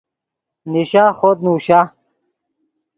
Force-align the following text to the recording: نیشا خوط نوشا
نیشا 0.71 1.05
خوط 1.17 1.37
نوشا 1.45 1.79